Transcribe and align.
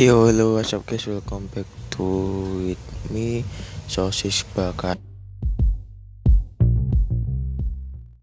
Yo, 0.00 0.24
hello, 0.24 0.54
what's 0.56 0.72
up 0.72 0.86
guys? 0.86 1.04
Welcome 1.06 1.52
back 1.52 1.68
to 1.92 2.00
with 2.72 3.10
me, 3.12 3.44
Sosis 3.84 4.48
Bakar. 4.56 4.96